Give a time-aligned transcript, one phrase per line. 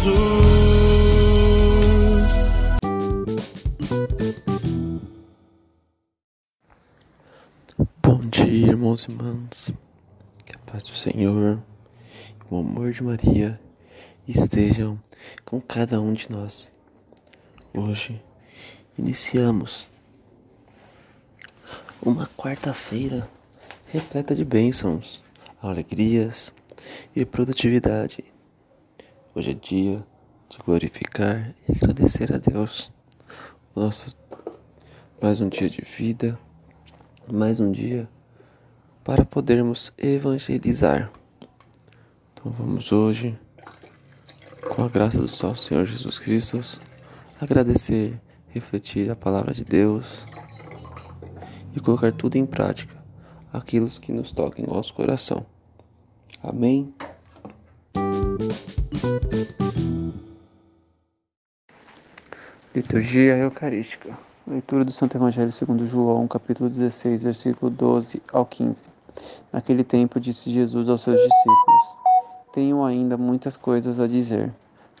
[0.00, 0.14] Jesus.
[8.02, 9.76] Bom dia, irmãos e irmãs.
[10.46, 11.62] Que a paz do Senhor
[12.50, 13.60] o amor de Maria
[14.26, 14.98] estejam
[15.44, 16.72] com cada um de nós.
[17.74, 18.22] Hoje
[18.98, 19.86] iniciamos
[22.00, 23.28] uma quarta-feira
[23.92, 25.22] repleta de bênçãos,
[25.60, 26.54] alegrias
[27.14, 28.24] e produtividade.
[29.40, 30.06] Hoje é dia
[30.50, 32.92] de glorificar e agradecer a Deus.
[33.74, 34.14] Nosso
[35.18, 36.38] mais um dia de vida
[37.26, 38.06] mais um dia
[39.02, 41.10] para podermos evangelizar.
[42.34, 43.34] Então vamos hoje,
[44.74, 46.60] com a graça do nosso Senhor Jesus Cristo,
[47.40, 50.26] agradecer, refletir a palavra de Deus
[51.74, 52.94] e colocar tudo em prática,
[53.50, 55.46] aquilo que nos toca em nosso coração.
[56.42, 56.92] Amém.
[62.74, 64.16] Liturgia Eucarística.
[64.46, 68.84] Leitura do Santo Evangelho segundo João, capítulo 16, versículo 12 ao 15.
[69.50, 71.96] Naquele tempo disse Jesus aos seus discípulos:
[72.52, 74.52] Tenho ainda muitas coisas a dizer,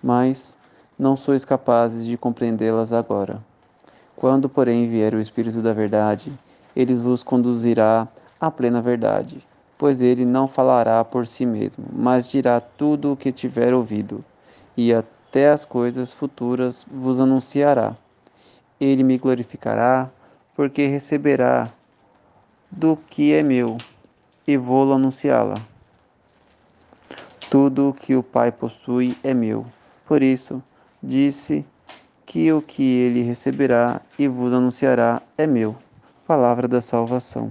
[0.00, 0.56] mas
[0.96, 3.42] não sois capazes de compreendê-las agora.
[4.14, 6.32] Quando, porém, vier o Espírito da Verdade,
[6.76, 8.06] ele vos conduzirá
[8.40, 9.44] à plena verdade,
[9.78, 14.24] pois ele não falará por si mesmo, mas dirá tudo o que tiver ouvido,
[14.76, 17.96] e até as coisas futuras vos anunciará.
[18.80, 20.10] Ele me glorificará,
[20.54, 21.68] porque receberá
[22.70, 23.78] do que é meu
[24.46, 25.54] e vou-lo anunciá-la.
[27.50, 29.64] Tudo o que o Pai possui é meu.
[30.06, 30.62] Por isso,
[31.02, 31.64] disse
[32.26, 35.74] que o que ele receberá e vos anunciará é meu.
[36.26, 37.50] Palavra da salvação.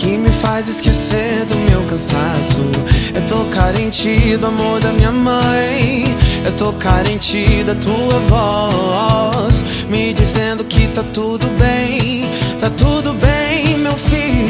[0.00, 2.62] Que me faz esquecer do meu cansaço.
[3.14, 6.04] Eu tô carente do amor da minha mãe.
[6.42, 9.62] Eu tô carente da tua voz.
[9.90, 12.24] Me dizendo que tá tudo bem.
[12.58, 14.49] Tá tudo bem, meu filho.